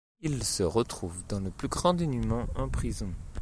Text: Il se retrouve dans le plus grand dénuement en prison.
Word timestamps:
Il 0.21 0.43
se 0.43 0.63
retrouve 0.63 1.23
dans 1.27 1.39
le 1.39 1.51
plus 1.51 1.67
grand 1.67 1.93
dénuement 1.93 2.47
en 2.55 2.67
prison. 2.69 3.13